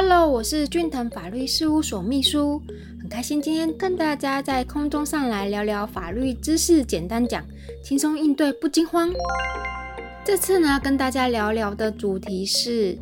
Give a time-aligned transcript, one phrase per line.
[0.00, 2.62] Hello，我是俊腾法律事务所秘书，
[3.00, 7.44] 很开心今天跟大家在空中上来聊聊法律知识，简单讲，
[7.82, 9.12] 轻松应对不惊慌。
[10.24, 12.96] 这次呢，跟大家聊聊的主题是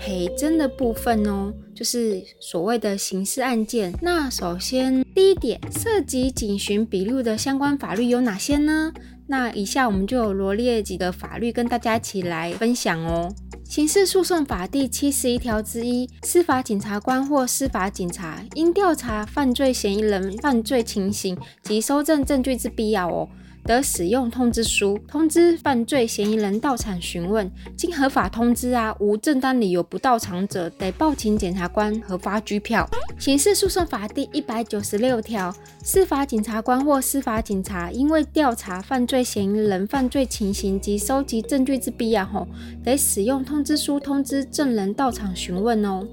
[0.00, 3.94] 陪真的部分哦，就是所谓的刑事案件。
[4.02, 8.92] 那首先第一点，涉及警询笔录的相关法律有哪些呢？
[9.28, 13.32] 那以下我们就罗列几个法律跟大家一起来分享哦。
[13.70, 23.28] 刑事诉讼法第七十一条之一，司法检察官或司法警察应调查犯罪嫌疑人犯罪情形及收证证据之必要哦。
[23.64, 32.88] 得使用通知书通知犯罪嫌疑人到场询问，经合法通知啊，无正当理由不到场者，得报请检察官核发拘票。
[33.18, 42.48] 刑事诉讼法第一百九十六条，司法检察官或司法警察因为调查犯罪嫌疑人犯罪情形及收集证据之必要，吼，
[42.82, 46.06] 得使用通知书通知证人到场询问哦。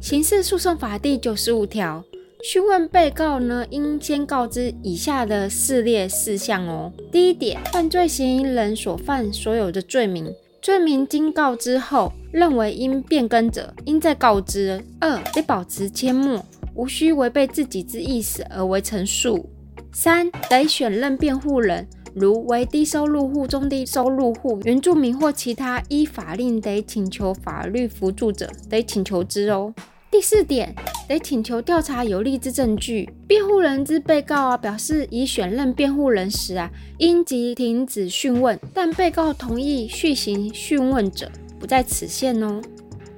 [0.00, 2.04] 刑事诉讼法第九十五条。
[2.42, 6.92] 询问被告呢，应先告知以下的四列事项哦。
[7.10, 14.80] 第一点，犯罪嫌疑人所犯所有的罪名，罪名经告知后认为应变更者，应再告知。
[15.00, 19.48] 二，得保持缄默，无需违背自己之意思而为陈述。
[19.92, 29.74] 三，得选任辩护人，如为低收入户、中低收入户、原住民或其他依法令得请求法律辅助者，得请求之哦。
[30.10, 30.74] 第四点，
[31.08, 33.08] 得请求调查有利之证据。
[33.26, 42.60] 辩护人之被告啊，表示已选任辩护人时啊，应即停止讯问，但被告同意续行讯问者，不在此限哦。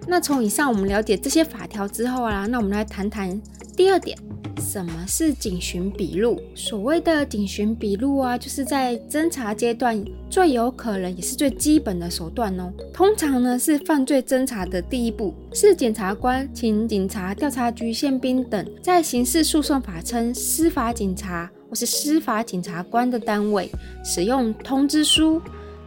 [0.06, 3.40] 那从以上我们了解这些法条之后啊，那我们来谈谈
[3.76, 4.16] 第二点。
[4.60, 6.40] 什么是警询笔录？
[6.54, 12.72] 所谓的警询笔录啊，就是在侦查阶段最有可能也是最基本的手段哦。
[12.92, 23.70] 通常呢是犯罪侦查的第一步，是检察官请警察、调查局、宪兵等在刑事诉讼法称司法警察或是司法检察官的单位
[24.04, 25.40] 使用通知书。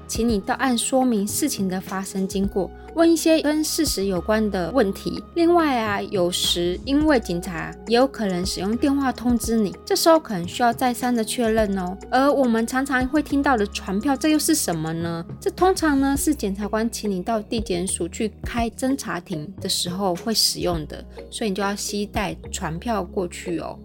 [0.08, 5.24] 请你到案说明事情的发生经过，问一些跟事实有关的问题。
[5.36, 11.98] 另外啊，有时因为警察也有可能使用电话通知你，这时候可能需要再三的确认哦。
[12.10, 15.26] 而我们常常会听到的传票，这又是什么呢？
[15.40, 23.78] 这通常呢是检察官请你到地检署去开侦查庭的时候会使用的，所以你就要携带传票过去哦。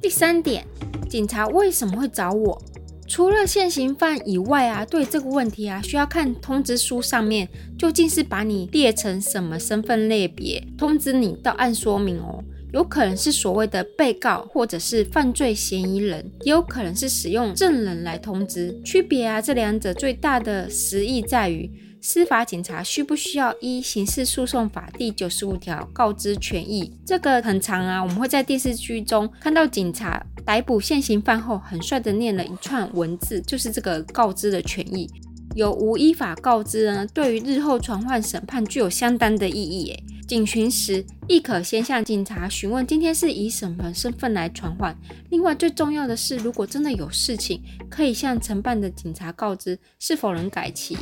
[0.00, 0.66] 第三点，
[1.08, 2.60] 警察为什么会找我？
[3.06, 7.48] 除了现行犯以外啊，对这个问题啊，需要看通知书上面
[7.78, 12.42] 究竟是把你列成什么身份类别，通知你到案说明哦。
[12.72, 18.76] 有可能是所谓的被告，或者是犯罪嫌疑人，也有可能是使用证人来通知。
[18.82, 21.70] 区别啊，这两者最大的实意在于。
[22.06, 26.92] 司法警察需不需要依刑事诉讼法第九十五条告知权益？
[27.06, 35.10] 这个很长啊，我们会在电视剧中看到警察逮捕现行犯后，很帅的念了一串文字，就是这个告知的权益。
[35.54, 37.06] 有无依法告知呢？
[37.14, 39.88] 对于日后传唤审判具有相当的意义。
[39.92, 44.94] 诶，警询时亦可先向警察询问今天是以什么身份来传唤。
[45.30, 50.98] 另外最重要的是，如果真的有事情，可以向承办的警察告知是否能改期。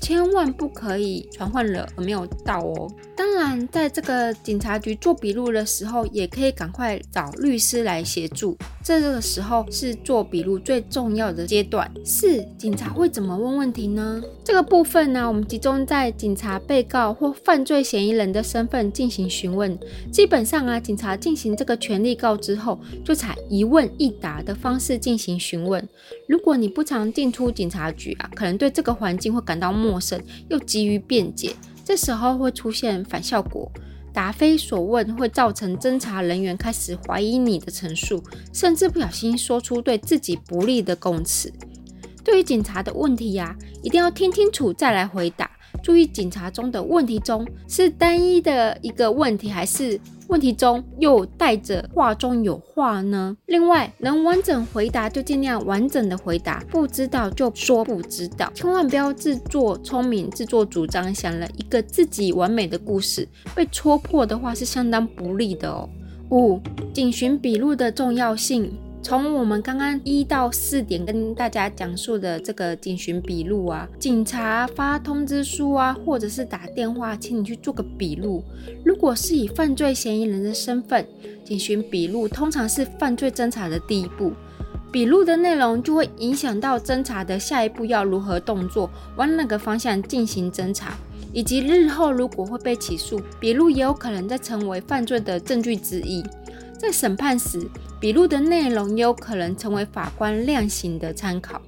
[0.00, 2.90] 千万不可以传唤了而没有到哦。
[3.16, 8.56] 当然，在这个警察局做笔录的时候，也可以赶快找律师来协助。
[8.86, 11.90] 这个时候是做笔录最重要的阶段。
[12.04, 14.22] 四，警察会怎么问问题呢？
[14.44, 19.76] 这个部分呢，我们集中在警察、被告或犯罪嫌疑人的身份进行询问。
[20.12, 25.84] 基本上啊，警察进行这个权利告知后，就采一问一答的方式进行询问。
[26.28, 33.68] 如果你不常进出警察局啊，可能对这个环境会感到陌生，又急于辩解，这时候会出现反效果。
[34.16, 41.52] 答非所问会造成侦查人员开始怀疑你的陈述，甚至不小心说出对自己不利的供词。
[42.24, 45.50] 对于警察的问题呀，一定要听清楚再来回答。
[45.82, 50.00] 注意，警察中的问题中是单一的一个问题，还是？
[50.28, 53.36] 问题中又带着话中有话呢。
[53.46, 65.88] 另外，能完整回答就尽量完整的回答，不知道就说不知道，千万不要自作聪明、自作主张，想了一个自己完美的故事，被戳破的话是相当不利的哦。
[66.30, 66.60] 五、
[66.92, 68.76] 警询笔录的重要性。
[69.08, 78.42] 从我们刚刚一到四点跟大家讲述的这个警询笔录啊，警察发通知书啊，或者是打电话请你去做个笔录。
[78.84, 81.06] 如果是以犯罪嫌疑人的身份，
[81.44, 84.32] 警询笔录通常是犯罪侦查的第一步。
[84.90, 90.98] 笔录的内容就会影响到侦查的下一步要如何动作，往哪个方向进行侦查。
[91.32, 96.24] 以及日后如果会被起诉，笔录也有可能再成为犯罪的证据之一。
[96.78, 97.68] 在审判时，
[98.00, 101.60] 笔录的内容也有可能成为法官量刑的参考。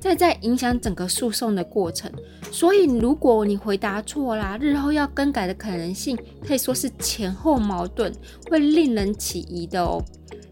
[0.00, 2.08] 再在影响整个诉讼的过程，
[2.52, 6.16] 所以如果你回答错啦，日后要更改的可能性
[6.46, 8.12] 可以说是前后矛盾，
[8.48, 10.00] 会令人起疑的哦。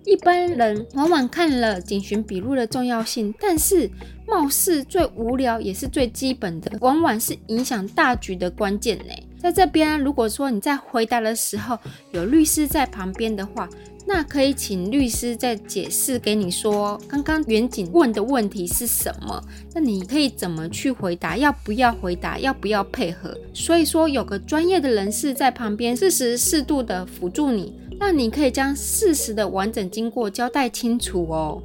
[0.05, 3.89] 一般人往往看了警询笔录的重要性，但是
[4.27, 9.13] 貌似最无聊也是最基本的，往往是影响大局的关键呢。
[9.47, 11.79] 在这边，如果说你在回答的时候
[12.11, 13.69] 有律师在旁边的话，
[14.05, 19.41] 那可以请律师再解释给你说，刚刚远景问的问题是什么？
[19.73, 21.37] 那你可以怎么去回答？
[21.37, 22.37] 要不要回答？
[22.41, 23.39] 要不要配合？
[23.55, 31.63] 所以说有个专业的人士在旁边，适时适度的辅助你，那你可以将事实的完整经过交代清楚哦。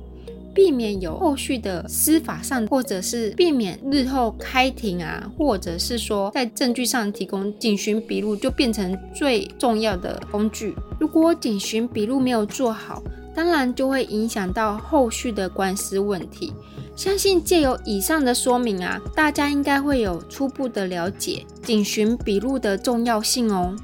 [0.54, 10.76] 避免有后续的司法上，或者是避免日后开庭啊，或者是说在证据上提供警询笔录，就变成最重要的工具。
[11.00, 13.02] 如果警询笔录没有做好，
[13.34, 16.54] 当然就会影响到后续的官司问题。
[16.96, 23.76] 相信借由以上的说明啊，大家应该会有初步的了解警询笔录的重要性哦。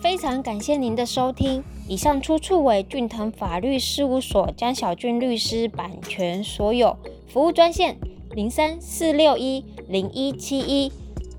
[0.00, 1.62] 非常感谢您的收听。
[1.88, 6.96] 以上出处为俊腾法律事务所江小俊律师版权所有。
[7.28, 7.96] 服务专线
[8.32, 10.90] 零三四六一零一七一，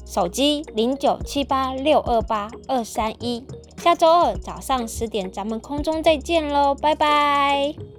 [0.06, 3.44] 手机零九七八六二八二三一。
[3.78, 7.97] 下周二早上十点，咱们空中再见喽，拜拜。